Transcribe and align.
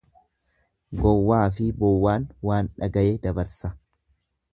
Gowwaafi 1.01 1.67
bowwaan 1.83 2.25
waan 2.51 2.71
dhagaye 2.81 3.13
dabarsa. 3.27 3.71